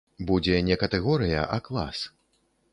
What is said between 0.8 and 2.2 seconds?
катэгорыя, а клас.